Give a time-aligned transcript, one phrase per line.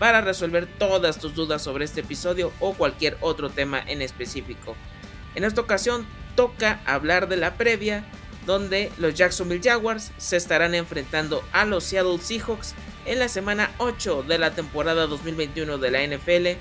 [0.00, 4.74] para resolver todas tus dudas sobre este episodio o cualquier otro tema en específico.
[5.34, 8.02] En esta ocasión toca hablar de la previa
[8.46, 14.22] donde los Jacksonville Jaguars se estarán enfrentando a los Seattle Seahawks en la semana 8
[14.22, 16.58] de la temporada 2021 de la NFL.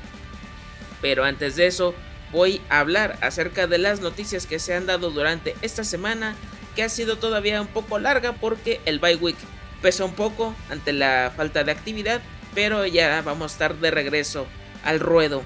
[1.02, 1.96] Pero antes de eso,
[2.34, 6.36] voy a hablar acerca de las noticias que se han dado durante esta semana,
[6.76, 9.38] que ha sido todavía un poco larga porque el bye week
[9.82, 12.22] pesa un poco ante la falta de actividad
[12.60, 14.46] pero ya vamos a estar de regreso
[14.84, 15.44] al ruedo.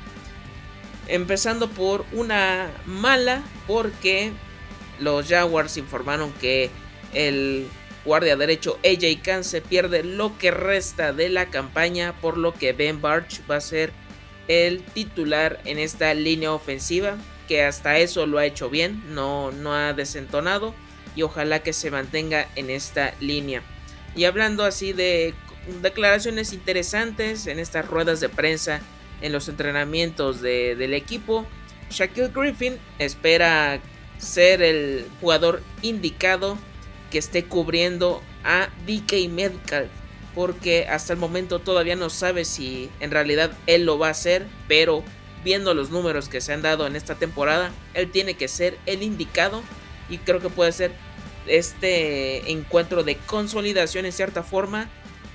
[1.07, 4.31] Empezando por una mala, porque
[4.99, 6.71] los Jaguars informaron que
[7.13, 7.67] el
[8.03, 12.73] guardia derecho AJ Khan se pierde lo que resta de la campaña, por lo que
[12.73, 13.93] Ben Barch va a ser
[14.47, 17.17] el titular en esta línea ofensiva,
[17.47, 20.73] que hasta eso lo ha hecho bien, no, no ha desentonado
[21.15, 23.61] y ojalá que se mantenga en esta línea.
[24.15, 25.35] Y hablando así de
[25.81, 28.81] declaraciones interesantes en estas ruedas de prensa
[29.21, 31.45] en los entrenamientos del equipo.
[31.89, 33.79] Shaquille Griffin espera
[34.17, 36.57] ser el jugador indicado
[37.11, 39.89] que esté cubriendo a DK Metcalf
[40.35, 44.47] porque hasta el momento todavía no sabe si en realidad él lo va a hacer,
[44.67, 45.03] pero
[45.43, 49.03] viendo los números que se han dado en esta temporada, él tiene que ser el
[49.03, 49.61] indicado
[50.09, 50.91] y creo que puede ser
[51.45, 54.89] este encuentro de consolidación en cierta forma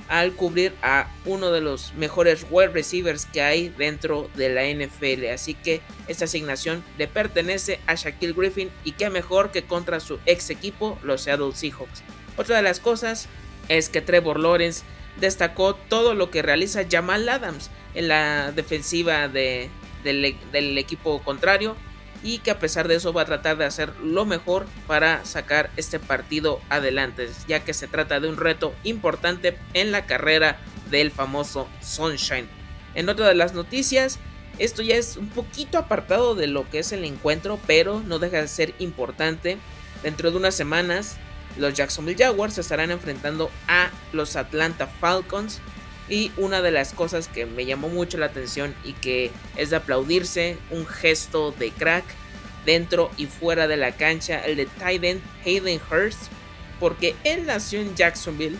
[0.08, 5.26] al cubrir a uno de los mejores wide receivers que hay dentro de la NFL.
[5.32, 10.18] Así que esta asignación le pertenece a Shaquille Griffin y qué mejor que contra su
[10.26, 12.02] ex equipo, los Seattle Seahawks.
[12.36, 13.28] Otra de las cosas
[13.68, 14.82] es que Trevor Lawrence
[15.20, 19.70] destacó todo lo que realiza Jamal Adams en la defensiva del,
[20.04, 21.76] del equipo contrario
[22.22, 25.70] y que a pesar de eso va a tratar de hacer lo mejor para sacar
[25.76, 30.58] este partido adelante, ya que se trata de un reto importante en la carrera
[30.90, 32.48] del famoso Sunshine.
[32.94, 34.18] En otra de las noticias,
[34.58, 38.40] esto ya es un poquito apartado de lo que es el encuentro, pero no deja
[38.40, 39.58] de ser importante.
[40.02, 41.16] Dentro de unas semanas,
[41.56, 45.60] los Jacksonville Jaguars se estarán enfrentando a los Atlanta Falcons
[46.08, 49.76] y una de las cosas que me llamó mucho la atención y que es de
[49.76, 52.04] aplaudirse, un gesto de crack
[52.64, 56.30] dentro y fuera de la cancha, el de Tyden Hayden Hurst,
[56.80, 58.58] porque él nació en Jacksonville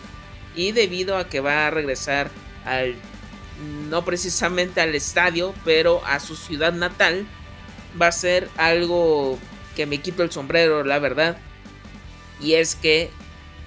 [0.54, 2.30] y debido a que va a regresar
[2.64, 2.96] al,
[3.88, 7.26] no precisamente al estadio, pero a su ciudad natal,
[8.00, 9.38] va a ser algo
[9.76, 11.38] que me quito el sombrero, la verdad.
[12.40, 13.10] Y es que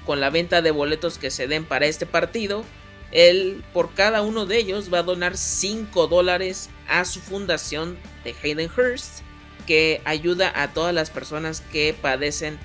[0.06, 2.66] con la venta de boletos que se den para este partido,
[3.12, 8.36] él por cada uno de ellos va a donar 5 dólares a su fundación de
[8.42, 9.22] Hayden Hurst
[9.68, 12.58] que ayuda a todas las personas que padecen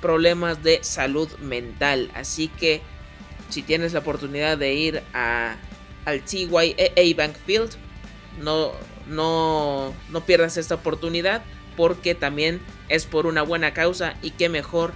[0.00, 2.10] problemas de salud mental.
[2.14, 2.82] Así que
[3.48, 5.56] si tienes la oportunidad de ir a,
[6.04, 7.70] al TYA Bank Field,
[8.42, 8.72] no,
[9.06, 11.42] no, no pierdas esta oportunidad
[11.76, 14.92] porque también es por una buena causa y qué mejor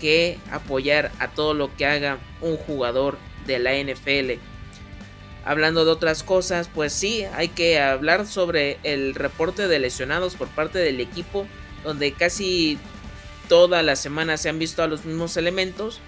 [0.00, 4.40] que apoyar a todo lo que haga un jugador de la NFL.
[5.44, 10.48] Hablando de otras cosas, pues sí, hay que hablar sobre el reporte de lesionados por
[10.48, 11.46] parte del equipo,
[11.82, 12.78] donde casi
[13.48, 16.00] toda la semana se han visto a los mismos elementos.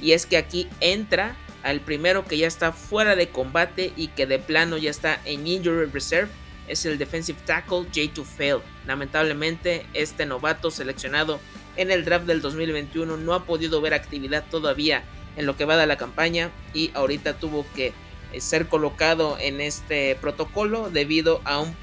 [0.00, 4.26] Y es que aquí entra al primero que ya está fuera de combate y que
[4.26, 6.30] de plano ya está en Injury Reserve.
[6.66, 8.58] Es el defensive tackle J2 Fail.
[8.86, 11.38] Lamentablemente, este novato seleccionado
[11.76, 15.04] en el draft del 2021 no ha podido ver actividad todavía
[15.36, 17.92] en lo que va de la campaña y ahorita tuvo que
[18.40, 21.74] ser colocado en este protocolo debido a un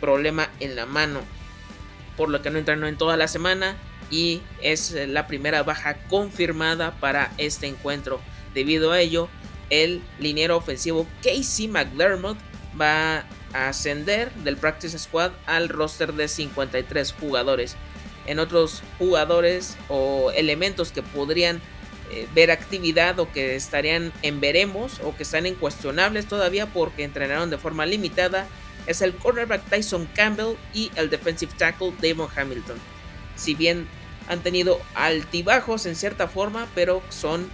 [0.00, 1.20] problema en la mano,
[2.16, 3.76] por lo que no entrenó en toda la semana
[4.10, 8.20] y es la primera baja confirmada para este encuentro.
[8.54, 9.28] Debido a ello,
[9.70, 12.38] el liniero ofensivo Casey McDermott
[12.80, 17.76] va a ascender del practice squad al roster de 53 jugadores.
[18.26, 21.60] En otros jugadores o elementos que podrían
[22.10, 27.50] eh, ver actividad o que estarían en veremos o que están incuestionables todavía porque entrenaron
[27.50, 28.46] de forma limitada
[28.86, 32.78] es el cornerback Tyson Campbell y el defensive tackle Damon Hamilton.
[33.36, 33.86] Si bien
[34.28, 37.48] han tenido altibajos en cierta forma, pero son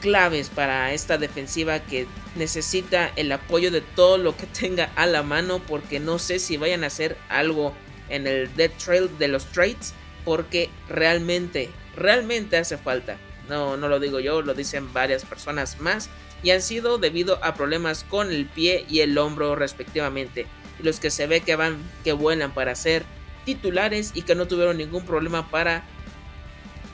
[0.00, 2.06] claves para esta defensiva que
[2.36, 6.58] necesita el apoyo de todo lo que tenga a la mano porque no sé si
[6.58, 7.74] vayan a hacer algo
[8.10, 9.94] en el dead trail de los trades
[10.26, 13.16] porque realmente, realmente hace falta.
[13.48, 16.08] No, no lo digo yo, lo dicen varias personas más
[16.42, 20.46] y han sido debido a problemas con el pie y el hombro respectivamente.
[20.80, 23.04] Los que se ve que van, que vuelan para ser
[23.44, 25.84] titulares y que no tuvieron ningún problema para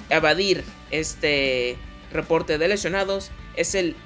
[0.09, 1.77] evadir este
[2.13, 3.97] reporte de lesionados es el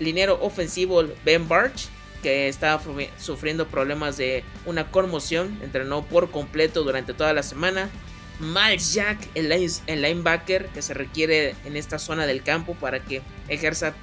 [0.00, 1.88] linero ofensivo Ben Barch
[2.22, 2.82] que estaba
[3.18, 7.90] sufriendo problemas de una conmoción, entrenó por completo durante toda la semana.
[8.38, 13.94] Miles Jack, el, linebacker que se requiere en esta zona del campo para que ejerza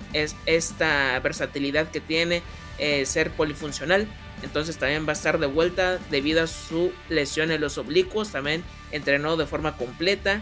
[0.45, 2.41] esta versatilidad que tiene,
[2.79, 4.07] eh, ser polifuncional.
[4.41, 8.31] Entonces también va a estar de vuelta debido a su lesión en los oblicuos.
[8.31, 10.41] También entrenó de forma completa.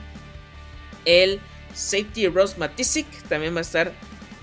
[1.06, 1.40] El
[1.74, 3.92] safety Ross Matisic también va a estar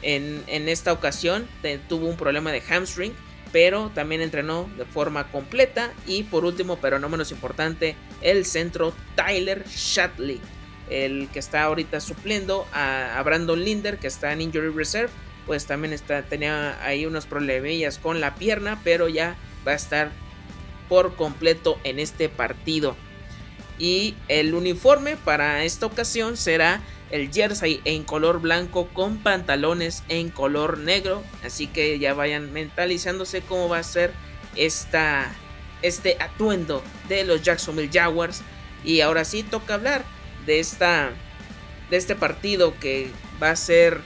[0.03, 1.49] en, en esta ocasión.
[1.89, 3.15] tuvo un problema de hamstring
[3.53, 5.93] pero también entrenó de forma completa.
[6.06, 10.41] Y por último, pero no menos importante, el centro Tyler Shatley,
[10.91, 15.11] el que está ahorita supliendo a, Brandon Linder, que está en Injury Reserve,
[15.47, 19.37] pues también está, tenía ahí unos problemillas con la pierna, pero ya
[19.67, 20.11] va a estar
[20.89, 22.97] por completo en este partido.
[23.79, 30.31] Y el uniforme para esta ocasión será el jersey en color blanco con pantalones en
[30.31, 31.22] color negro.
[31.44, 34.12] Así que ya vayan mentalizándose cómo va a ser
[34.56, 35.32] esta,
[35.82, 38.43] este atuendo de los Jacksonville Jaguars.
[38.84, 40.05] Y ahora sí toca hablar
[40.46, 41.10] de, esta,
[41.90, 43.11] de este partido que
[43.43, 44.00] va a ser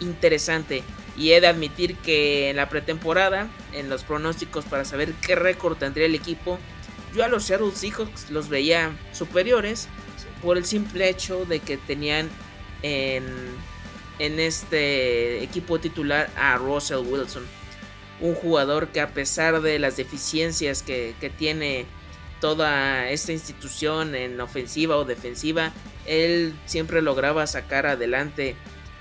[0.00, 0.82] interesante.
[1.16, 5.76] Y he de admitir que en la pretemporada, en los pronósticos para saber qué récord
[5.76, 6.58] tendría el equipo,
[7.14, 9.88] yo a los Seattle Seahawks los veía superiores
[10.42, 12.28] por el simple hecho de que tenían
[12.82, 13.30] en,
[14.18, 17.44] este equipo titular a Russell Wilson.
[18.20, 21.86] Un jugador que a pesar de las deficiencias que, tiene
[22.40, 25.72] toda esta institución en ofensiva o defensiva,
[26.06, 28.56] él siempre lograba sacar adelante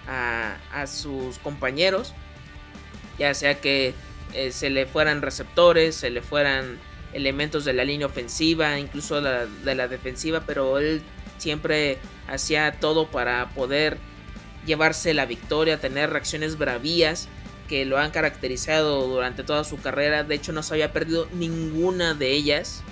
[0.08, 2.14] a, sus compañeros,
[3.18, 3.94] ya sea que
[4.34, 6.80] eh, se le fueran receptores, se le fueran
[7.14, 11.02] elementos de la línea ofensiva, incluso de la defensiva, pero él
[11.40, 11.98] siempre
[12.28, 13.98] hacía todo para poder
[14.66, 17.28] llevarse la victoria, tener reacciones bravías
[17.68, 20.24] que lo han caracterizado durante toda su carrera.
[20.24, 22.84] De hecho, no se había perdido ninguna de ellas,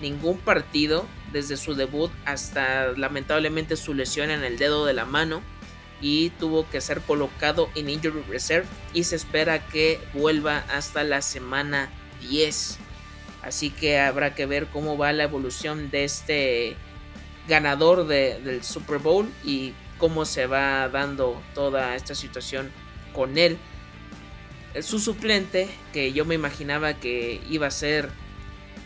[0.00, 5.42] ningún partido desde su debut hasta lamentablemente su lesión en el dedo de la mano
[6.00, 11.22] y tuvo que ser colocado en injury reserve y se espera que vuelva hasta la
[11.22, 11.90] semana
[12.28, 12.78] 10.
[13.42, 16.76] Así que habrá que ver cómo va la evolución de este
[17.48, 22.70] ganador del Super Bowl y cómo se va dando toda esta situación
[23.12, 23.58] con él.
[24.80, 28.10] Su suplente, que yo me imaginaba que iba a ser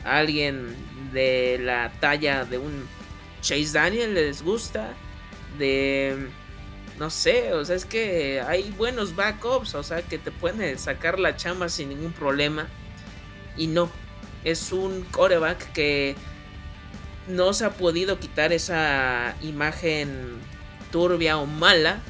[0.05, 0.77] alguien
[1.13, 2.87] de la talla de un
[3.41, 4.95] Chase Daniel, les gusta,
[5.59, 6.29] de
[6.99, 11.19] no sé, o sea, es que hay buenos backups, o sea, que te pueden sacar
[11.21, 12.67] la chamba sin ningún problema.
[13.57, 13.89] Y no,
[14.45, 16.17] es un coreback que
[17.29, 20.39] no se ha podido quitar esa imagen
[20.91, 22.01] turbia o mala,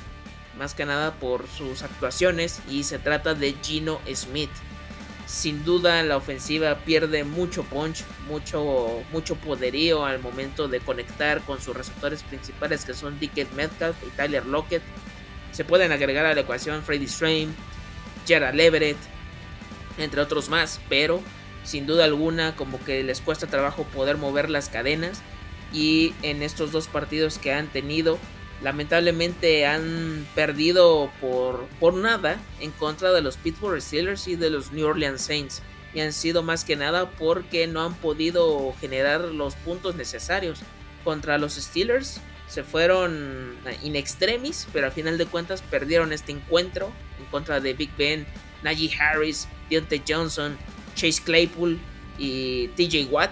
[0.57, 4.51] más que nada por sus actuaciones, y se trata de Gino Smith.
[5.27, 11.61] Sin duda la ofensiva pierde mucho punch, mucho, mucho poderío al momento de conectar con
[11.61, 14.83] sus receptores principales que son Dickett Metcalf y Tyler Lockett.
[15.53, 17.55] Se pueden agregar a la ecuación Freddy Strain,
[18.27, 18.97] Gerald Leverett,
[19.99, 21.23] entre otros más, pero
[21.65, 25.21] sin duda alguna como que les cuesta trabajo poder mover las cadenas.
[25.73, 28.19] Y en estos dos partidos que han tenido
[28.63, 34.73] lamentablemente han perdido por, por nada en contra de los Pittsburgh Steelers y de los
[34.73, 35.63] New Orleans Saints.
[35.95, 40.61] Y han sido más que nada porque no han podido generar los puntos necesarios.
[41.05, 46.91] Contra los Steelers se fueron in extremis pero al final de cuentas perdieron este encuentro
[47.19, 48.27] en contra de Big Ben,
[48.63, 50.57] Najee Harris, Deontay Johnson
[50.99, 51.79] Chase Claypool
[52.19, 53.31] y TJ Watt.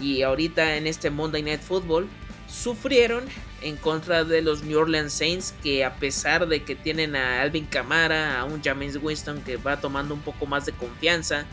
[0.00, 2.08] Y ahorita en este Monday Night Football
[2.48, 3.24] sufrieron
[3.60, 7.66] en contra de los New Orleans Saints que a pesar de que tienen a Alvin
[7.66, 11.44] Kamara, a un James Winston que va tomando un poco más de confianza,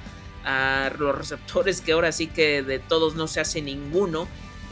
[0.46, 4.28] a los receptores que ahora sí que de todos no se hace ninguno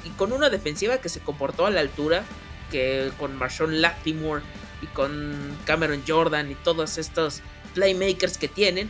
[0.05, 2.23] y con una defensiva que se comportó a la altura
[2.69, 4.43] que con Marshawn Latimore
[4.83, 7.41] y con Cameron Jordan y todos estos
[7.73, 8.89] playmakers que tienen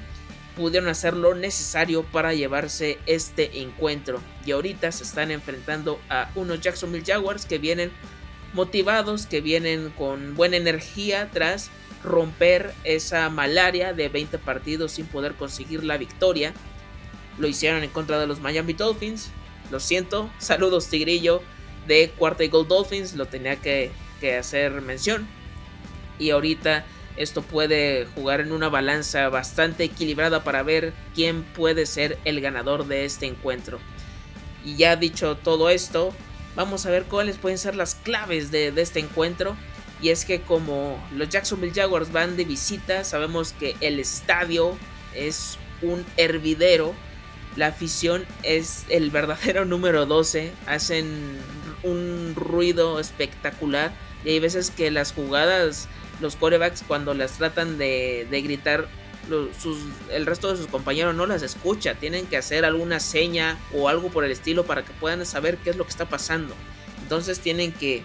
[0.56, 6.62] pudieron hacer lo necesario para llevarse este encuentro y ahorita se están enfrentando a unos
[6.62, 7.92] Jacksonville Jaguars que vienen
[8.54, 11.72] motivados, que vienen con buena energía tras
[12.04, 16.54] romper esa malaria de 20 partidos sin poder conseguir la victoria.
[17.40, 19.32] Lo hicieron en contra de los Miami Dolphins.
[19.72, 21.42] Lo siento, saludos Tigrillo
[21.88, 23.92] de Cuarta y Gold Dolphins, lo tenía que,
[24.22, 25.28] que hacer mención.
[26.20, 26.86] Y ahorita
[27.18, 32.88] esto puede jugar en una balanza bastante equilibrada para ver quién puede ser el ganador
[32.88, 33.80] de este encuentro.
[34.66, 36.14] Y ya dicho todo esto,
[36.56, 39.56] vamos a ver cuáles pueden ser las claves de, este encuentro.
[40.02, 44.78] Y es que como los Jacksonville Jaguars van de visita, sabemos que el estadio
[45.14, 46.94] es un hervidero.
[47.56, 50.52] La afición es el verdadero número 12.
[50.66, 51.38] Hacen
[51.84, 53.94] un ruido espectacular.
[54.26, 55.88] Y hay veces que las jugadas,
[56.24, 58.88] los corebacks, cuando las tratan de, de gritar,
[60.12, 64.10] el resto de sus compañeros no las escucha, tienen que hacer alguna seña o algo
[64.10, 66.56] por el estilo para que puedan saber qué es lo que está pasando.
[67.04, 68.04] Entonces tienen que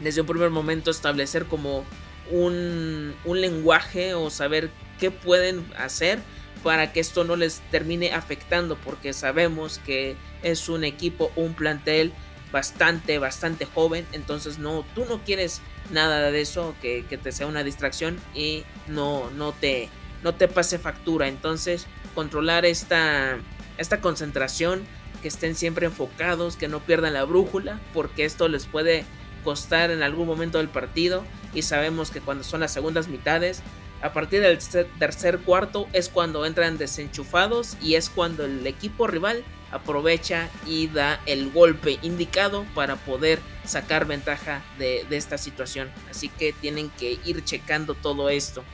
[0.00, 1.84] desde un primer momento establecer como
[2.30, 6.20] un, un lenguaje o saber qué pueden hacer
[6.62, 12.12] para que esto no les termine afectando porque sabemos que es un equipo, un plantel
[12.52, 14.06] bastante, bastante joven.
[14.12, 15.60] Entonces no, tú no quieres
[15.90, 19.88] nada de eso, que, que te sea una distracción y no, no te
[20.22, 21.28] no te pase factura.
[21.28, 23.38] Entonces, controlar esta,
[23.78, 24.82] esta concentración,
[25.22, 29.04] que estén siempre enfocados, que no pierdan la brújula, porque esto les puede
[29.44, 31.24] costar en algún momento del partido.
[31.54, 33.62] Y sabemos que cuando son las segundas mitades,
[34.02, 34.58] a partir del
[34.98, 41.20] tercer cuarto es cuando entran desenchufados y es cuando el equipo rival aprovecha y da
[41.26, 45.90] el golpe indicado para poder sacar ventaja de, esta situación.
[46.10, 48.64] Así que tienen que ir checando todo esto.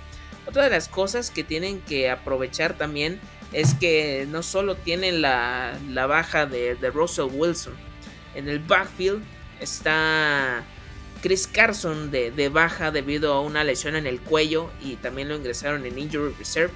[0.46, 3.20] Otra de las cosas que tienen que aprovechar también
[3.52, 7.74] es que no solo tienen la, baja de, Russell Wilson,
[8.34, 9.22] en el backfield
[9.60, 10.62] está
[11.22, 15.84] Chris Carson de, baja debido a una lesión en el cuello y también lo ingresaron
[15.84, 16.72] en Injury Reserve.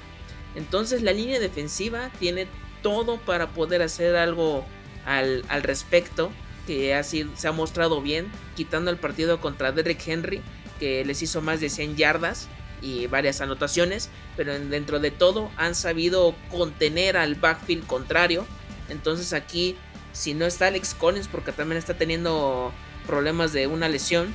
[0.56, 2.48] Entonces la línea defensiva tiene
[2.82, 4.64] todo para poder hacer algo
[5.04, 6.30] al, al respecto,
[6.66, 10.42] que así se ha mostrado bien, quitando el partido contra Derrick Henry,
[10.78, 12.48] que les hizo más de 100 yardas
[12.82, 18.46] y varias anotaciones, pero dentro de todo han sabido contener al backfield contrario.
[18.88, 19.76] Entonces aquí,
[20.12, 22.72] si no está Alex Collins, porque también está teniendo
[23.06, 24.34] problemas de una lesión,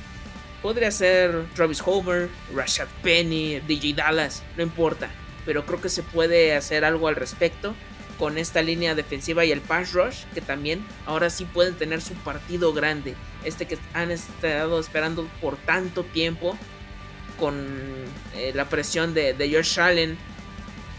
[0.62, 5.10] podría ser Travis Homer, Rashad Penny, DJ Dallas, no importa.
[5.44, 7.74] Pero creo que se puede hacer algo al respecto
[8.18, 12.14] con esta línea defensiva y el pass rush, que también ahora sí pueden tener su
[12.14, 13.14] partido grande.
[13.44, 16.56] Este que han estado esperando por tanto tiempo
[17.38, 17.66] con
[18.34, 20.16] eh, la presión de, de Josh Allen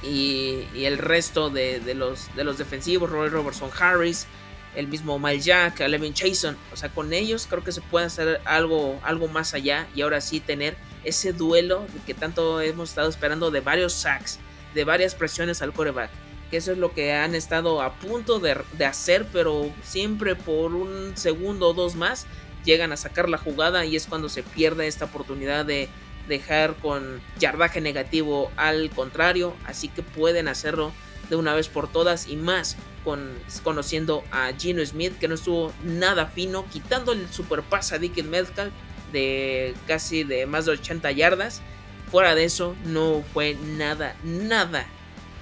[0.04, 4.28] y, el resto de, los, de los defensivos, Roy Robertson Harris,
[4.76, 6.56] el mismo Mike Jack, Levin Chason.
[6.72, 10.22] O sea, con ellos creo que se puede hacer algo, algo más allá y ahora
[10.22, 14.40] sí tener ese duelo que tanto hemos estado esperando de varios sacks,
[14.76, 16.12] de varias presiones al coreback.
[16.50, 21.18] Que eso es lo que han estado a punto de, hacer, pero siempre por un
[21.18, 22.26] segundo o dos más
[22.64, 25.90] llegan a sacar la jugada y es cuando se pierde esta oportunidad de,
[26.28, 30.92] dejar con yardaje negativo al contrario, así que pueden hacerlo
[31.30, 33.32] de una vez por todas y más con,
[33.64, 38.74] conociendo a Gino Smith que no estuvo nada fino, quitando el super a Dick Metcalf
[39.12, 41.62] de casi de más de 80 yardas.
[42.12, 44.88] Fuera de eso, no fue nada, nada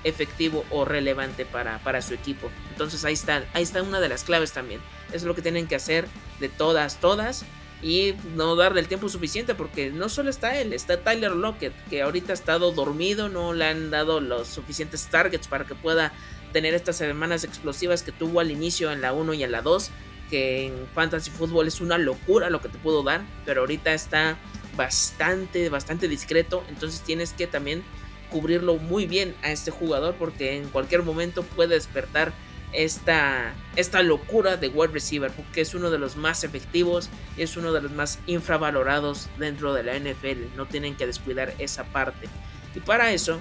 [0.05, 2.49] efectivo o relevante para, para su equipo.
[2.71, 4.79] Entonces ahí está, ahí está una de las claves también.
[5.11, 6.07] Es lo que tienen que hacer
[6.39, 7.43] de todas, todas
[7.81, 12.01] y no darle el tiempo suficiente porque no solo está él, está Tyler Lockett que
[12.01, 16.13] ahorita ha estado dormido, no le han dado los suficientes targets para que pueda
[16.53, 19.91] tener estas semanas explosivas que tuvo al inicio en la 1 y en la 2,
[20.29, 24.37] que en fantasy fútbol es una locura lo que te puedo dar, pero ahorita está
[24.77, 27.83] bastante, bastante discreto, entonces tienes que también
[28.29, 32.33] cubrirlo muy bien a este jugador porque en cualquier momento puede despertar
[32.73, 37.71] esta, esta locura de wide receiver, porque es uno de los más efectivos, es uno
[37.73, 40.55] de los más infravalorados dentro de la NFL.
[40.55, 42.27] No tienen que descuidar esa parte.
[42.75, 43.39] Y para eso,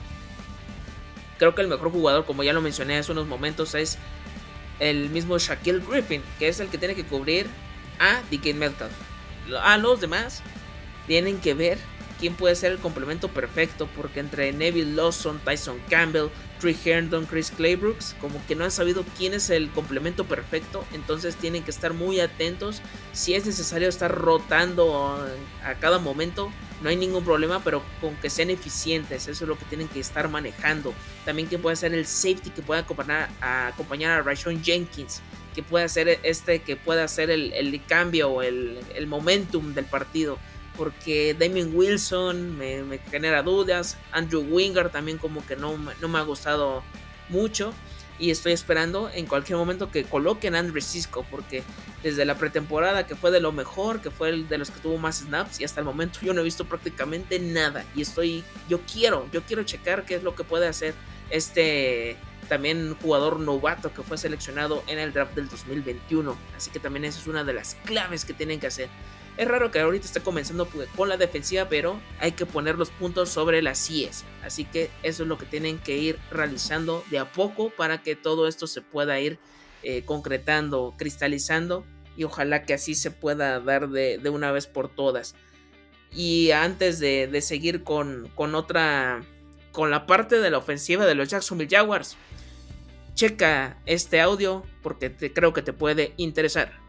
[1.38, 3.99] creo que el mejor jugador, como ya lo mencioné hace unos momentos, es
[4.79, 7.47] el mismo Shaquille Griffin, que es el que tiene que cubrir
[7.99, 8.91] a DK Metal.
[9.62, 10.43] A los demás
[11.07, 11.79] tienen que ver
[12.25, 16.28] quién puede ser el complemento perfecto, porque entre Neville Lawson, Tyson Campbell,
[16.59, 21.37] Trey Herndon, Chris Claybrooks, como que no han sabido quién es el complemento perfecto, entonces
[21.37, 22.81] tienen que estar muy atentos.
[23.12, 25.23] Si es necesario estar rotando
[25.62, 26.50] a cada momento,
[26.83, 30.00] no hay ningún problema, pero con que sean eficientes, eso es lo que tienen que
[30.00, 30.95] estar manejando.
[31.26, 35.21] También que pueda ser el safety que pueda acompañar a, acompañar a Rashon Jenkins,
[35.54, 40.38] que pueda ser este, que pueda hacer el, cambio, el, el momentum del partido
[40.76, 46.23] porque Damien Wilson me, genera dudas, Andrew Winger también como que no, no, me ha
[46.23, 46.83] gustado
[47.28, 47.73] mucho
[48.19, 51.62] y estoy esperando en cualquier momento que coloquen a Andrew Cisco porque
[52.02, 54.99] desde la pretemporada que fue de lo mejor, que fue el de los que tuvo
[54.99, 58.81] más snaps y hasta el momento yo no he visto prácticamente nada y estoy, yo
[58.81, 60.95] quiero, yo quiero checar qué es lo que puede hacer
[61.31, 62.16] este
[62.49, 66.37] también jugador novato que fue seleccionado en el draft del 2021.
[66.57, 68.88] Así que también esa es una de las claves que tienen que hacer.
[69.37, 73.31] Es raro que ahorita esté comenzando con la defensiva, pero hay que poner los puntos
[73.31, 74.25] sobre las IES.
[74.45, 78.14] Así que eso es lo que tienen que ir realizando de a poco para que
[78.14, 79.41] todo esto se pueda ir
[79.83, 81.85] eh, concretando, cristalizando
[82.17, 85.35] y ojalá que así se pueda dar de, una vez por todas.
[86.12, 89.25] Y antes de, seguir con, con otra,
[89.73, 92.17] con la parte de la ofensiva de los Jacksonville Jaguars,
[93.14, 96.84] checa este audio porque te, creo que te puede interesar.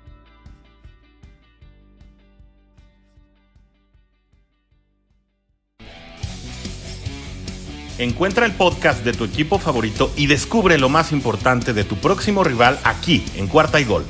[7.98, 12.44] Encuentra el podcast de tu equipo favorito y descubre lo más importante de tu próximo
[12.44, 14.04] rival aquí, en Cuarta y Gol.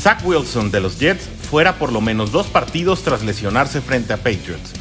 [0.00, 4.16] Zach Wilson de los Jets fuera por lo menos dos partidos tras lesionarse frente a
[4.16, 4.74] Patriots.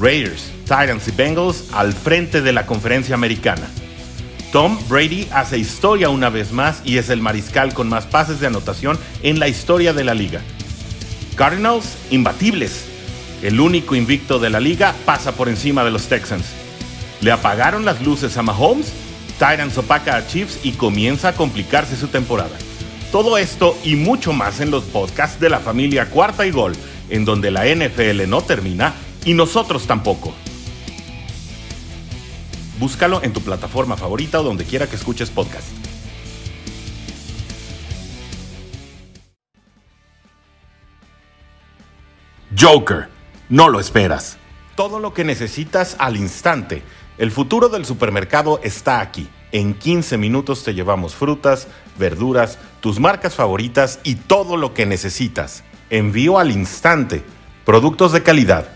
[0.00, 3.68] Raiders, Titans y Bengals al frente de la conferencia americana.
[4.50, 8.48] Tom Brady hace historia una vez más y es el mariscal con más pases de
[8.48, 10.40] anotación en la historia de la liga.
[11.36, 12.86] Cardinals, imbatibles,
[13.46, 16.46] el único invicto de la liga, pasa por encima de los Texans.
[17.20, 18.92] Le apagaron las luces a Mahomes,
[19.34, 22.58] Titans opaca a Chiefs y comienza a complicarse su temporada.
[23.12, 26.72] Todo esto y mucho más en los podcasts de la familia Cuarta y Gol,
[27.08, 30.34] en donde la NFL no termina y nosotros tampoco.
[32.80, 35.68] Búscalo en tu plataforma favorita o donde quiera que escuches podcast.
[42.58, 43.15] Joker
[43.48, 44.38] no lo esperas.
[44.74, 46.82] Todo lo que necesitas al instante.
[47.18, 49.28] El futuro del supermercado está aquí.
[49.52, 55.64] En 15 minutos te llevamos frutas, verduras, tus marcas favoritas y todo lo que necesitas.
[55.88, 57.22] Envío al instante.
[57.64, 58.68] Productos de calidad,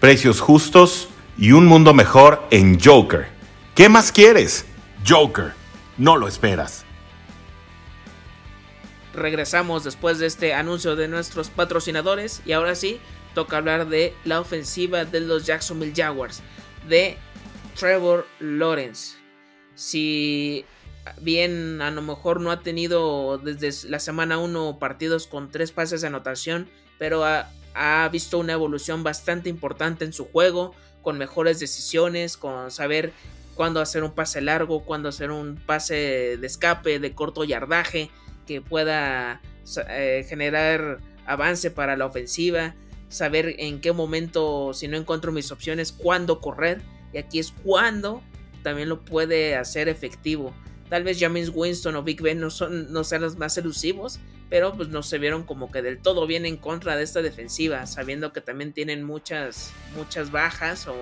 [0.00, 3.28] precios justos y un mundo mejor en Joker.
[3.74, 4.66] ¿Qué más quieres?
[5.06, 5.54] Joker.
[5.96, 6.84] No lo esperas.
[9.14, 13.00] Regresamos después de este anuncio de nuestros patrocinadores y ahora sí,
[13.38, 16.42] toca hablar de la ofensiva de los Jacksonville Jaguars,
[16.88, 17.16] de
[17.78, 19.16] Trevor Lawrence.
[19.76, 20.64] Si
[21.20, 26.00] bien a lo mejor no ha tenido desde la semana 1 partidos con tres pases
[26.00, 32.36] de anotación, pero ha, visto una evolución bastante importante en su juego, con mejores decisiones,
[32.36, 33.12] con saber
[33.54, 38.10] cuándo hacer un pase largo, cuándo hacer un pase de escape de corto yardaje
[38.48, 39.40] que pueda
[39.90, 42.74] eh, generar avance para la ofensiva
[43.08, 46.80] saber en qué momento, si no encuentro mis opciones, cuándo correr.
[47.12, 48.22] Y aquí es cuando
[48.62, 50.54] también lo puede hacer efectivo.
[50.88, 54.74] Tal vez James Winston o Big Ben no, son, no sean los más elusivos, pero
[54.74, 58.32] pues no se vieron como que del todo bien en contra de esta defensiva, sabiendo
[58.32, 60.94] que también tienen muchas, muchas bajas o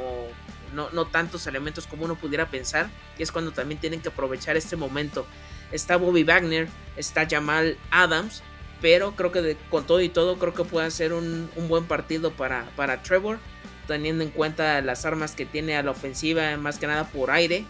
[0.75, 2.91] no, no tantos elementos como uno pudiera pensar.
[3.19, 5.27] Y es cuando también tienen que aprovechar este momento.
[5.73, 8.43] Está Bobby Wagner, está Jamal Adams,
[8.81, 12.69] pero creo que con todo y todo, creo que puede ser un, buen partido para,
[12.77, 13.39] para Trevor,
[13.87, 17.65] teniendo en cuenta las armas que tiene a la ofensiva, más que nada por aire.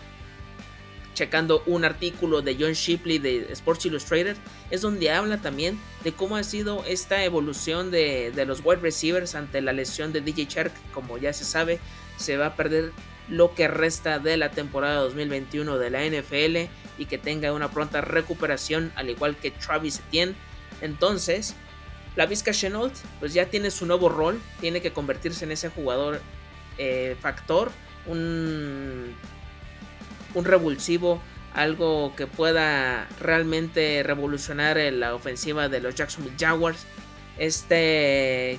[1.15, 4.37] Checando un artículo de John Shipley de Sports Illustrated,
[4.71, 9.35] es donde habla también de cómo ha sido esta evolución de, de los wide receivers
[9.35, 10.73] ante la lesión de DJ Shark.
[10.93, 11.79] Como ya se sabe,
[12.19, 12.93] se va a perder
[13.31, 18.03] lo que resta de la temporada 2021 de la NFL y que tenga una pronta
[18.03, 20.35] recuperación, al igual que Travis Etienne
[20.81, 21.55] entonces,
[22.17, 26.21] la Vizca Chenault pues ya tiene su nuevo rol, tiene que convertirse en ese jugador
[26.79, 27.71] eh, factor,
[28.07, 29.15] un,
[30.35, 31.21] un revulsivo,
[31.55, 36.87] algo que pueda realmente revolucionar la ofensiva de los Jacksonville Jaguars.
[37.39, 38.59] Este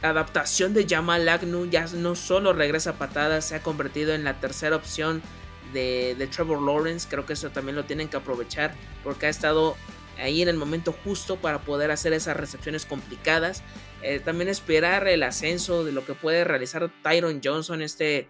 [0.00, 4.76] adaptación de Jamal Agnew ya no solo regresa patadas, se ha convertido en la tercera
[4.76, 5.22] opción
[5.72, 7.08] de, de, Trevor Lawrence.
[7.10, 9.76] Creo que eso también lo tienen que aprovechar porque ha estado
[10.18, 13.62] ahí en el momento justo para poder hacer esas recepciones complicadas.
[14.02, 18.28] Eh, también esperar el ascenso de lo que puede realizar Tyron Johnson, este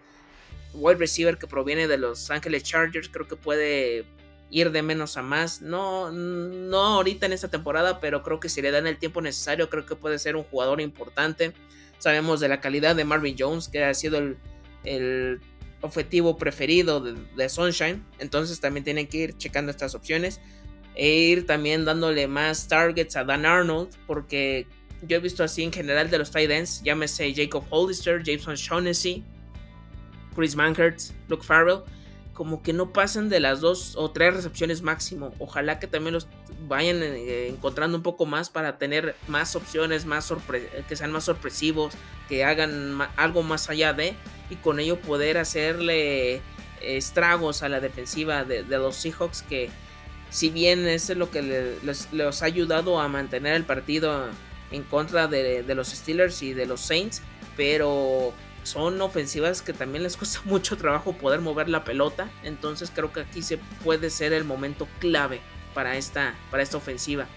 [0.73, 3.09] wide receiver que proviene de los Angeles Chargers.
[3.09, 4.05] Creo que puede
[4.49, 5.61] ir de menos a más.
[5.61, 9.69] No, no ahorita en esta temporada, pero creo que si le dan el tiempo necesario,
[9.69, 11.53] creo que puede ser un jugador importante.
[11.99, 14.35] Sabemos de la calidad de Marvin Jones, que ha sido
[14.83, 15.41] el,
[15.81, 18.03] objetivo preferido de, Sunshine.
[18.19, 20.41] Entonces también tienen que ir checando estas opciones.
[20.95, 24.67] E ir también dándole más targets a Dan Arnold, porque
[25.03, 29.23] yo he visto así en general de los tight ends, llámese Jacob Hollister, Jameson Shaughnessy,
[30.35, 31.83] Chris Manhurst, Luke Farrell
[32.39, 35.33] como que no pasan de las dos o tres recepciones máximo.
[35.39, 36.29] Ojalá que también los
[36.69, 40.33] vayan eh, encontrando un poco más para tener más opciones, más
[40.87, 41.95] que sean más sorpresivos,
[42.29, 44.13] que hagan algo más allá de
[44.49, 46.41] y con ello poder hacerle
[46.81, 49.69] estragos a la defensiva de, los Seahawks que
[50.29, 51.41] si bien es lo que
[51.83, 54.29] les, ha ayudado a mantener el partido
[54.71, 57.21] en contra de, los Steelers y de los Saints,
[57.57, 62.29] pero son ofensivas que también les cuesta mucho trabajo poder mover la pelota.
[62.43, 65.41] Entonces creo que aquí se puede ser el momento clave
[65.73, 67.27] para esta, para esta ofensiva.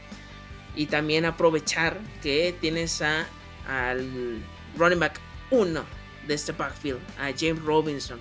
[0.75, 3.27] Y también aprovechar que tienes a,
[3.67, 4.43] al
[4.77, 5.85] running back 1
[6.27, 8.19] de este backfield, a James Robinson,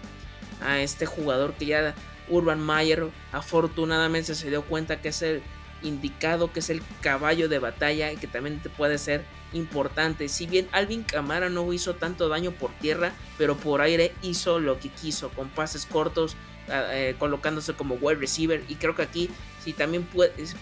[0.62, 1.96] a este jugador que ya
[2.30, 5.42] Urban Meyer afortunadamente se dio cuenta que es el
[5.84, 10.30] indicado, que es el caballo de batalla y que también te puede ser importante.
[10.30, 14.80] Si bien Alvin Camara no hizo tanto daño por tierra, pero por aire hizo lo
[14.80, 16.36] que quiso, con pases cortos,
[16.70, 18.64] eh, colocándose como wide receiver.
[18.70, 19.30] Y creo que aquí,
[19.64, 20.08] si también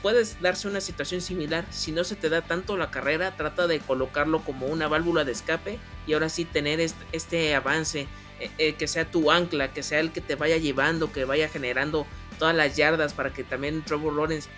[0.01, 3.79] puedes darse una situación similar, si no se te da tanto la carrera, trata de
[3.79, 8.07] colocarlo como una válvula de escape y ahora sí tener este, avance.
[8.39, 11.49] Eh, eh, que sea tu ancla, que sea el que te vaya llevando, que vaya
[11.49, 12.05] generando
[12.37, 14.49] todas las yardas para que también Trevor Lawrence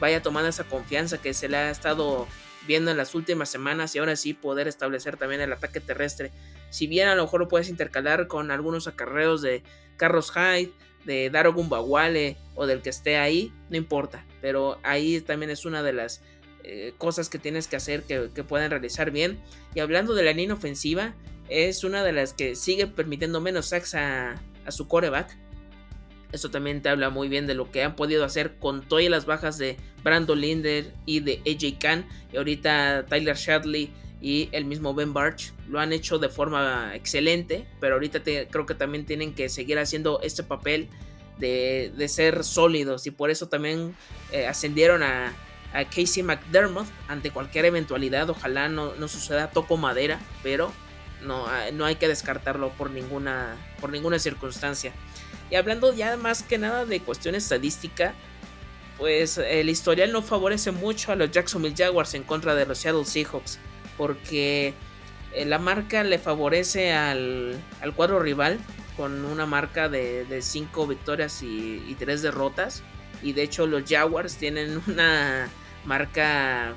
[0.00, 2.26] vaya tomando esa confianza que se le ha estado
[2.66, 6.30] viendo en las últimas semanas y ahora sí poder establecer también el ataque terrestre.
[6.70, 9.62] Si bien a lo mejor lo puedes intercalar con algunos acarreos de
[9.96, 10.72] Carlos Hyde,
[11.04, 14.24] de Daro Gumbawale o del que esté ahí, no importa.
[14.40, 16.22] Pero ahí también es una de las
[16.64, 19.40] eh, cosas que tienes que hacer que, puedan realizar bien.
[19.74, 21.14] Y hablando de la línea ofensiva,
[21.52, 25.36] es una de las que sigue permitiendo menos sacks a, a su coreback.
[26.32, 29.26] Esto también te habla muy bien de lo que han podido hacer con todas las
[29.26, 32.06] bajas de Brandon Linder y de AJ Khan.
[32.32, 37.66] Y ahorita Tyler Shadley y el mismo Ben Barch lo han hecho de forma excelente.
[37.80, 40.88] Pero ahorita creo que también tienen que seguir haciendo este papel
[41.38, 43.06] de, ser sólidos.
[43.06, 43.94] Y por eso también
[44.32, 45.34] eh, ascendieron a,
[45.94, 48.28] Casey McDermott ante cualquier eventualidad.
[48.28, 50.20] Ojalá no, no suceda toco madera.
[50.42, 50.72] Pero
[51.22, 54.92] no, no hay que descartarlo por ninguna, por ninguna circunstancia.
[55.50, 58.14] Y hablando ya más que nada de cuestión estadística,
[58.98, 63.04] pues el historial no favorece mucho a los Jacksonville Jaguars en contra de los Seattle
[63.04, 63.58] Seahawks,
[63.96, 64.74] porque
[65.34, 67.60] eh, la marca le favorece al,
[67.96, 68.58] cuadro rival
[68.96, 72.82] con una marca de 5 victorias y 3 derrotas.
[73.22, 75.48] Y de hecho los Jaguars tienen una
[75.84, 76.74] marca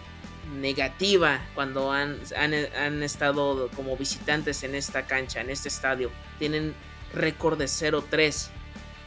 [0.54, 6.12] negativa cuando han, han, han, estado como visitantes en esta cancha, en este estadio.
[6.40, 6.74] Tienen
[7.14, 8.50] récord de 0-3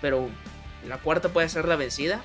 [0.01, 0.29] pero
[0.87, 2.23] la cuarta puede ser la vencida.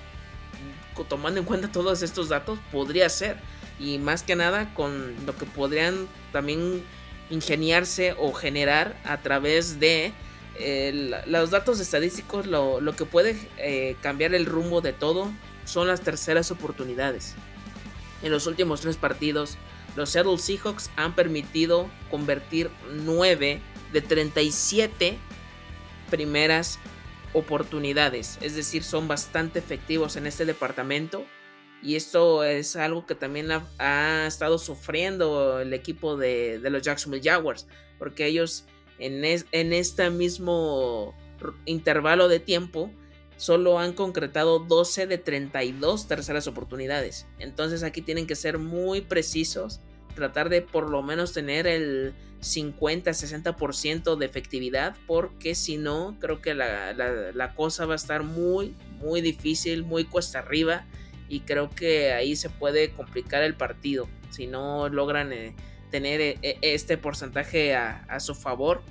[1.07, 3.37] Tomando en cuenta todos estos datos, podría ser.
[3.79, 6.83] Y más que nada con lo que podrían también
[7.29, 10.13] ingeniarse o generar a través de
[10.59, 15.31] eh, los datos estadísticos, lo, que puede eh, cambiar el rumbo de todo
[15.65, 17.33] son las terceras oportunidades.
[18.23, 19.57] En los últimos tres partidos,
[19.95, 25.17] los Seattle Seahawks han permitido convertir 9 de 37
[26.09, 26.79] primeras
[27.33, 31.25] oportunidades, es decir, son bastante efectivos en este departamento.
[31.81, 37.67] Y esto es algo que también ha, estado sufriendo el equipo de, los Jacksonville Jaguars,
[37.99, 38.65] porque ellos
[38.99, 41.13] en, en este mismo
[41.65, 42.89] intervalo de tiempo
[43.37, 47.25] solo han concretado 12 de 32 terceras oportunidades.
[47.39, 49.79] Entonces aquí tienen que ser muy precisos
[50.15, 56.53] tratar de por lo menos tener el 50-60% de efectividad, porque si no, creo que
[56.53, 60.85] la, cosa va a estar muy, muy difícil, muy cuesta arriba,
[61.29, 65.55] y creo que ahí se puede complicar el partido si no logran eh,
[65.89, 68.81] tener eh, e, este porcentaje a, a, su favor.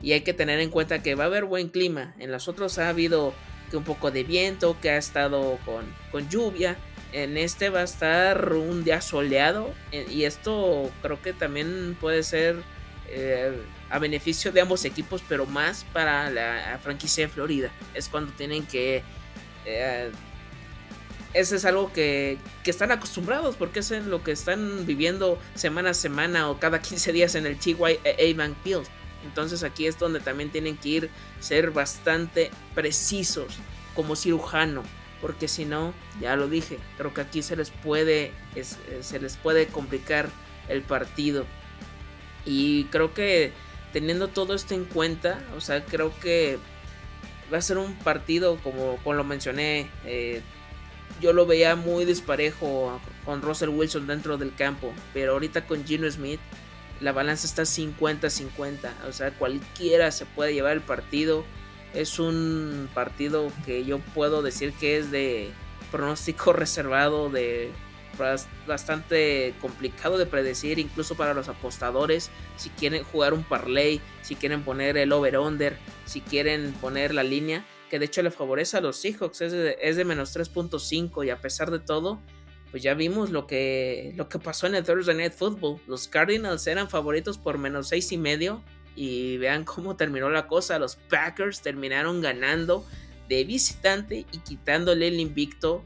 [0.00, 2.14] Y hay que tener en cuenta que va a haber buen clima.
[2.18, 3.34] En los otros ha habido
[3.68, 6.76] que un poco de viento, que ha estado con, con lluvia
[7.12, 9.72] en este va a estar un día soleado.
[9.92, 12.56] Eh, y esto creo que también puede ser
[13.08, 17.70] eh, a beneficio de ambos equipos, pero más para la franquicia de Florida.
[17.94, 19.02] Es cuando tienen que...
[19.64, 20.10] Eh,
[21.34, 25.94] eso es algo que, que, están acostumbrados porque es lo que están viviendo semana a
[25.94, 28.86] semana o cada 15 días en el TYA Bank Field.
[29.24, 33.56] Entonces aquí es donde también tienen que ir ser bastante precisos
[33.94, 34.82] como cirujano,
[35.20, 38.64] porque si no, ya lo dije, creo que aquí se les puede eh,
[39.00, 40.28] se les puede complicar
[40.68, 41.46] el partido.
[42.44, 43.52] Y creo que
[43.92, 46.58] teniendo todo esto en cuenta, o sea, creo que
[47.52, 50.42] va a ser un partido como, como lo mencioné, eh,
[51.20, 56.08] yo lo veía muy disparejo con Russell Wilson dentro del campo, pero ahorita con Gino
[56.10, 56.40] Smith
[57.00, 61.44] la balanza está 50-50, o sea, cualquiera se puede llevar el partido.
[61.94, 65.50] Es un partido que yo puedo decir que es de
[65.90, 67.70] pronóstico reservado, de
[68.66, 72.30] bastante complicado de predecir, incluso para los apostadores.
[72.56, 77.64] Si quieren jugar un parlay, si quieren poner el over-under, si quieren poner la línea,
[77.90, 81.30] que de hecho le favorece a los Seahawks, es de, es de menos 3.5 y
[81.30, 82.18] a pesar de todo,
[82.70, 85.80] pues ya vimos lo que, lo que pasó en el Thursday Night Football.
[85.86, 88.62] Los Cardinals eran favoritos por menos 6 y medio
[88.94, 90.78] y vean cómo terminó la cosa.
[90.78, 92.84] Los Packers terminaron ganando
[93.28, 95.84] de visitante y quitándole el invicto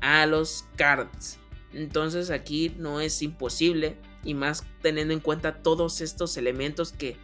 [0.00, 1.38] a los Cards.
[1.72, 7.16] Entonces aquí no es imposible y más teniendo en cuenta todos estos elementos que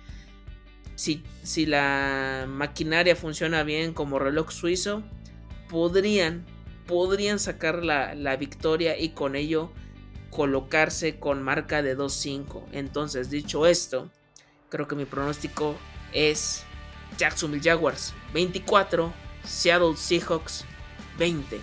[0.97, 5.03] si, si la maquinaria funciona bien como reloj suizo,
[5.71, 6.45] podrían,
[6.91, 9.71] podrían sacar la, la victoria y con ello
[10.29, 12.65] colocarse con marca de 2-5.
[12.73, 14.11] Entonces, dicho esto,
[14.69, 15.77] creo que mi pronóstico
[16.13, 16.65] es
[17.17, 19.13] Jacksonville Jaguars 24,
[19.45, 20.65] Seattle Seahawks
[21.19, 21.61] 20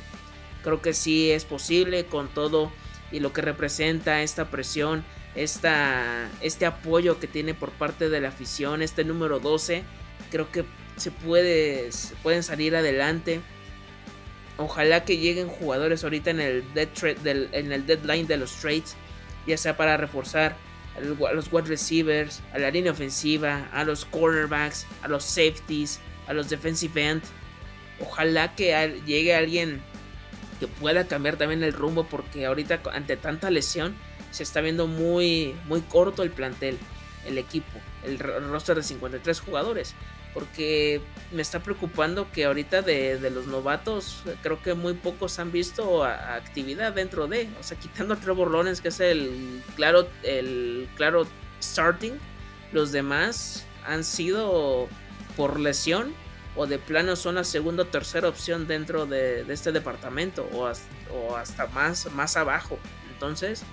[0.68, 2.74] creo que sí es posible con todo
[3.10, 8.28] y lo que representa esta presión, esta, este apoyo que tiene por parte de la
[8.28, 9.84] afición, este número 12,
[10.30, 10.66] creo que
[10.98, 11.90] se, puede,
[12.22, 13.40] pueden salir adelante.
[14.58, 18.96] Ojalá que lleguen jugadores ahorita en el, en el deadline de los trades,
[19.46, 20.56] ya sea para reforzar
[20.98, 26.34] a los wide receivers, a la línea ofensiva, a los cornerbacks, a los safeties, a
[26.34, 27.22] los defensive end.
[28.00, 29.82] Ojalá que llegue alguien
[30.60, 33.96] que pueda cambiar también el rumbo porque ahorita ante tanta lesión
[34.32, 36.78] se está viendo muy, muy corto el plantel,
[37.26, 39.93] el equipo, el roster de 53 jugadores.
[40.38, 46.04] Porque me está preocupando que ahorita de, los novatos creo que muy pocos han visto
[46.04, 51.26] actividad dentro de, o sea, quitando a Trevor Lawrence que es el claro, el claro
[51.60, 52.19] starting,
[52.71, 54.88] los demás han sido
[55.36, 56.13] por lesión
[56.56, 60.67] o de plano son la segunda o tercera opción dentro de, este departamento o,
[61.36, 62.78] hasta más, más abajo.
[63.12, 63.63] Entonces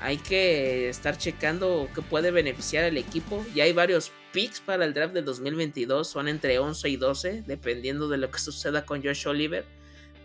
[0.00, 3.46] hay que estar checando qué puede beneficiar al equipo.
[3.54, 8.06] Ya hay varios picks para el draft de 2022, son entre 11 y 12, dependiendo
[8.06, 9.64] de lo que suceda con Josh Oliver.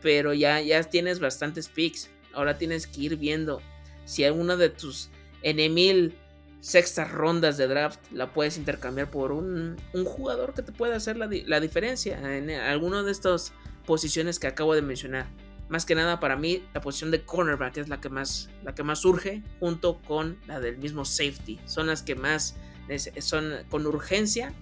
[0.02, 2.10] Pero ya, ya tienes bastantes picks.
[2.34, 3.62] Ahora tienes que ir viendo
[4.04, 5.10] si alguno de tus
[5.44, 6.14] enemil
[6.60, 11.60] sextas rondas de draft la puedes intercambiar por un, jugador que te pueda hacer la,
[11.62, 13.54] diferencia en alguna de estas
[13.86, 15.28] posiciones que acabo de mencionar.
[15.70, 18.84] Más que nada para mí la posición de cornerback es la que más, la que
[18.84, 21.62] más surge junto con la del mismo safety.
[21.66, 22.58] Son las que más
[23.00, 24.54] son con urgencia.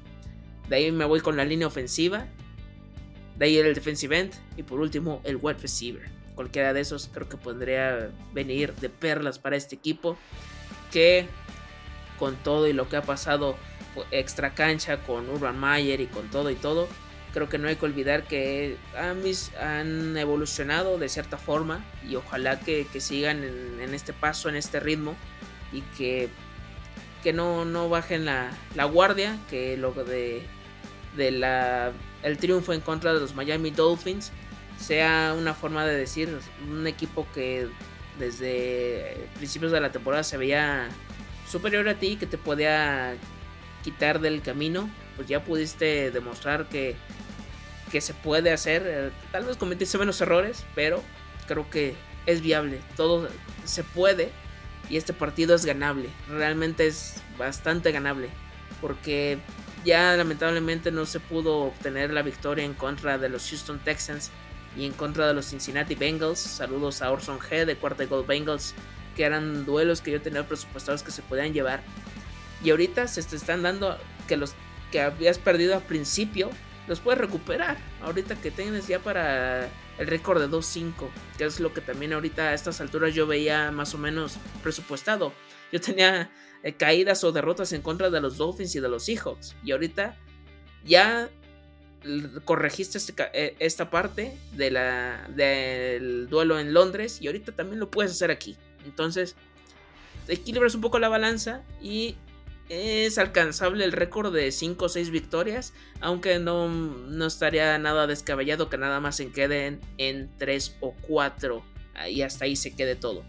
[0.68, 2.28] De ahí me voy con la línea ofensiva.
[3.38, 4.34] De ahí el defensive end.
[4.58, 6.10] Y por último el wide receiver.
[6.36, 10.18] Cualquiera de esos creo que podría venir de perlas para este equipo.
[10.92, 11.28] Que
[12.18, 13.56] con todo y lo que ha pasado
[14.12, 16.88] extra cancha con Urban Mayer y con todo y todo,
[17.34, 22.86] creo que no hay que olvidar que han, evolucionado de cierta forma y ojalá que,
[23.00, 25.16] sigan en, este paso, en este ritmo
[25.72, 26.30] y que,
[27.24, 28.52] que no, no bajen la,
[28.92, 30.44] guardia, que lo de,
[31.16, 31.92] de la,
[32.24, 34.32] el triunfo en contra de los Miami Dolphins
[34.80, 36.30] sea una forma de decir
[36.70, 37.68] un equipo que
[38.18, 40.90] desde principios de la temporada se veía
[41.50, 43.16] superior a ti que te podía
[43.84, 46.96] quitar del camino, pues ya pudiste demostrar que,
[47.92, 48.84] que se puede hacer.
[48.86, 51.02] Eh, tal vez cometiste menos errores, pero
[51.48, 52.80] creo que es viable.
[52.96, 53.30] Todo
[53.66, 54.32] se puede
[54.90, 56.10] y este partido es ganable.
[56.28, 58.30] Realmente es bastante ganable.
[58.82, 59.40] Porque
[59.86, 64.32] ya lamentablemente no se pudo obtener la victoria en contra de los Houston Texans
[64.76, 66.40] y en contra de los Cincinnati Bengals.
[66.40, 68.74] Saludos a Orson G de Cuarta Gold Bengals
[69.16, 71.82] que eran duelos que yo tenía presupuestados que se podían llevar.
[72.64, 73.98] Y ahorita se te están dando
[74.28, 74.54] que los
[74.92, 76.50] que habías perdido al principio,
[76.90, 77.78] los puedes recuperar.
[78.02, 80.92] Ahorita que tienes ya para el récord de 2-5,
[81.38, 85.32] que es lo que también ahorita a estas alturas yo veía más o menos presupuestado.
[85.72, 86.32] Yo tenía
[86.64, 89.56] eh, caídas o derrotas en contra de los Dolphins y de los Seahawks.
[89.64, 90.18] Y ahorita
[90.84, 91.30] ya
[92.46, 97.92] corregiste este eh, esta parte de la, del duelo en Londres y ahorita también lo
[97.92, 98.58] puedes hacer aquí.
[98.84, 99.36] Entonces,
[100.28, 102.16] equilibras un poco la balanza y
[102.70, 108.70] es alcanzable el récord de 5 o 6 victorias, aunque no, no, estaría nada descabellado
[108.70, 111.64] que nada más se queden en 3 o 4
[112.10, 113.24] y hasta ahí se quede todo.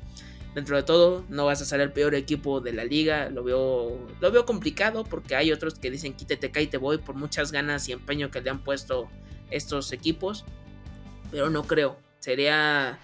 [0.55, 4.07] Dentro de todo, no vas a ser el peor equipo de la liga, lo veo,
[4.21, 7.93] lo veo complicado porque hay otros que dicen quítate, te voy por muchas ganas y
[7.93, 9.09] empeño que le han puesto
[9.51, 10.45] estos equipos,
[11.31, 12.99] pero no creo, sería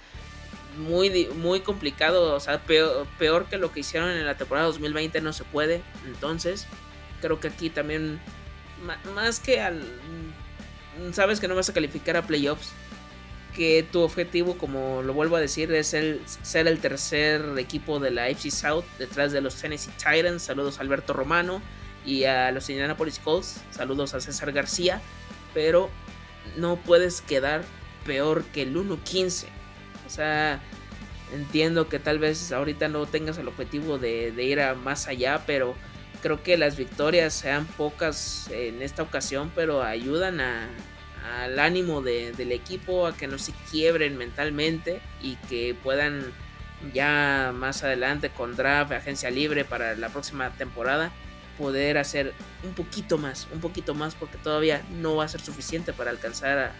[0.76, 5.32] muy, muy complicado, o sea, peor, que lo que hicieron en la temporada 2020 no
[5.32, 5.82] se puede.
[6.06, 6.66] Entonces,
[7.20, 8.20] creo que aquí también,
[9.14, 9.82] más que al...
[11.12, 12.72] Sabes que no vas a calificar a playoffs,
[13.54, 18.10] que tu objetivo, como lo vuelvo a decir, es el, ser el tercer equipo de
[18.10, 20.42] la AFC South detrás de los Tennessee Titans.
[20.42, 21.62] Saludos a Alberto Romano
[22.04, 23.62] y a los Indianapolis Colts.
[23.70, 25.00] Saludos a César García.
[25.54, 25.90] Pero
[26.56, 27.64] no puedes quedar
[28.04, 29.46] peor que el 1-15.
[30.06, 30.60] O sea,
[31.32, 35.74] entiendo que tal vez ahorita no tengas el objetivo de, ir a más allá, pero
[36.22, 43.06] creo que las victorias sean pocas en esta ocasión, pero ayudan al ánimo del equipo
[43.06, 46.32] a que no se quiebren mentalmente y que puedan
[46.92, 51.10] ya más adelante con draft, agencia libre para la próxima temporada,
[51.58, 55.92] poder hacer un poquito más, un poquito más, porque todavía no va a ser suficiente
[55.92, 56.72] para alcanzar a,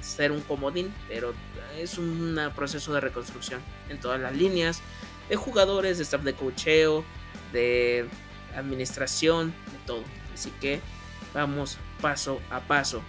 [0.00, 1.34] ser un comodín, pero
[1.78, 4.80] es un proceso de reconstrucción en todas las líneas,
[5.28, 7.04] de jugadores, de staff de cocheo,
[7.52, 8.06] de
[8.56, 10.04] administración, de todo.
[10.34, 10.80] Así que
[11.34, 13.02] vamos paso a paso.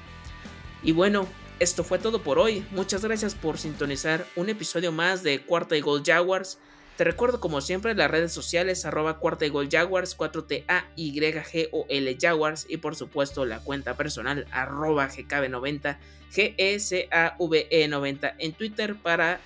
[0.82, 1.28] Y bueno,
[1.60, 2.66] esto fue todo por hoy.
[2.72, 6.58] Muchas gracias por sintonizar un episodio más de Cuarta y Gol Jaguars.
[6.98, 11.70] Te recuerdo como siempre las redes sociales arroba cuarta y gol jaguars 4TA Y G
[11.72, 15.98] O L Jaguars y por supuesto la cuenta personal arroba GKB90
[16.32, 19.40] GECAVE 90 en Twitter para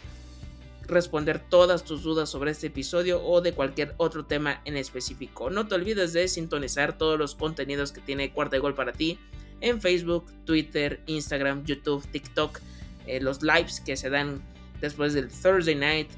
[0.87, 5.49] responder todas tus dudas sobre este episodio o de cualquier otro tema en específico.
[5.49, 9.19] No te olvides de sintonizar todos los contenidos que tiene Cuarta y Gol para ti
[9.61, 12.59] en Facebook, Twitter, Instagram, YouTube, TikTok,
[13.05, 14.41] eh, los lives que se dan
[14.81, 16.09] después del Thursday Night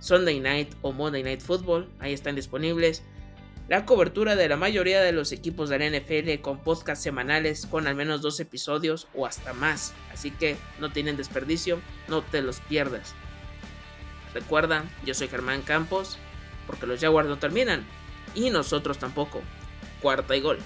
[0.00, 3.02] Sunday Night o Monday Night Football, ahí están disponibles.
[3.68, 7.86] La cobertura de la mayoría de los equipos de la NFL con podcasts semanales con
[7.86, 9.92] al menos dos episodios o hasta más.
[10.12, 13.14] Así que no tienen desperdicio, no te los pierdas.
[14.32, 16.16] Recuerda, yo soy Germán Campos,
[16.66, 17.84] porque los Jaguars no terminan
[18.34, 19.42] y nosotros tampoco.
[20.00, 20.58] Cuarta y gol.